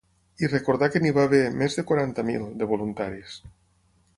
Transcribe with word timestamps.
I 0.45 0.47
recordà 0.53 0.87
que 0.95 1.01
n’hi 1.03 1.11
va 1.17 1.25
haver 1.29 1.43
més 1.63 1.77
de 1.81 1.85
quaranta 1.91 2.25
mil, 2.31 2.49
de 2.63 2.69
voluntaris. 2.73 3.37